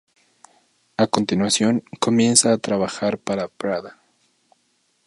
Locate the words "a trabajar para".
2.53-3.49